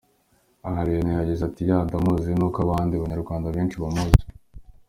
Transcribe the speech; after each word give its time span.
Aha, 0.67 0.79
Allioni 0.83 1.11
yagize 1.13 1.41
ati 1.45 1.61
“Yeah, 1.69 1.83
ndamuzi 1.87 2.29
nk’ukoabandi 2.37 2.95
banyarwanda 3.01 3.47
benshi 3.55 3.79
bamuzi. 3.83 4.23